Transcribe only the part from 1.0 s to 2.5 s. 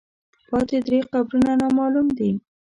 قبرونه نامعلوم دي.